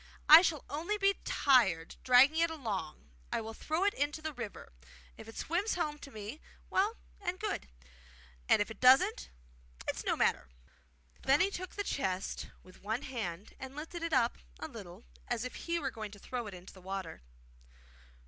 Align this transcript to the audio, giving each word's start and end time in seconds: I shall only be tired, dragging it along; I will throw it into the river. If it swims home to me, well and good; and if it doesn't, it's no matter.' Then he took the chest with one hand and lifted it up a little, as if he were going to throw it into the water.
I 0.27 0.41
shall 0.41 0.65
only 0.67 0.97
be 0.97 1.17
tired, 1.25 1.95
dragging 2.03 2.39
it 2.39 2.49
along; 2.49 3.11
I 3.31 3.39
will 3.39 3.53
throw 3.53 3.83
it 3.83 3.93
into 3.93 4.19
the 4.19 4.33
river. 4.33 4.73
If 5.15 5.27
it 5.27 5.37
swims 5.37 5.75
home 5.75 5.99
to 5.99 6.09
me, 6.09 6.41
well 6.71 6.95
and 7.21 7.39
good; 7.39 7.67
and 8.49 8.63
if 8.63 8.71
it 8.71 8.79
doesn't, 8.79 9.29
it's 9.87 10.03
no 10.03 10.15
matter.' 10.15 10.49
Then 11.21 11.39
he 11.39 11.51
took 11.51 11.75
the 11.75 11.83
chest 11.83 12.47
with 12.63 12.81
one 12.81 13.03
hand 13.03 13.53
and 13.59 13.75
lifted 13.75 14.01
it 14.01 14.11
up 14.11 14.39
a 14.59 14.67
little, 14.67 15.05
as 15.27 15.45
if 15.45 15.53
he 15.53 15.77
were 15.77 15.91
going 15.91 16.09
to 16.09 16.17
throw 16.19 16.47
it 16.47 16.55
into 16.55 16.73
the 16.73 16.81
water. 16.81 17.21